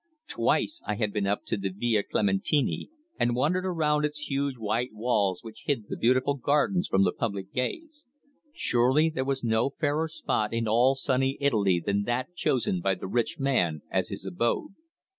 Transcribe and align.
Twice 0.27 0.81
I 0.87 0.95
had 0.95 1.13
been 1.13 1.27
up 1.27 1.45
to 1.45 1.57
the 1.57 1.69
Villa 1.69 2.01
Clementini, 2.01 2.89
and 3.19 3.35
wandered 3.35 3.67
around 3.67 4.03
its 4.03 4.29
high 4.31 4.53
white 4.57 4.95
walls 4.95 5.43
which 5.43 5.65
hid 5.67 5.89
the 5.89 5.95
beautiful 5.95 6.33
gardens 6.33 6.87
from 6.87 7.03
the 7.03 7.11
public 7.11 7.53
gaze. 7.53 8.07
Surely 8.51 9.09
there 9.11 9.25
was 9.25 9.43
no 9.43 9.69
fairer 9.69 10.07
spot 10.07 10.53
in 10.53 10.67
all 10.67 10.95
sunny 10.95 11.37
Italy 11.39 11.79
than 11.79 12.01
that 12.05 12.33
chosen 12.33 12.81
by 12.81 12.95
the 12.95 13.05
rich 13.07 13.37
man 13.39 13.83
as 13.91 14.09
his 14.09 14.25
abode. 14.25 14.73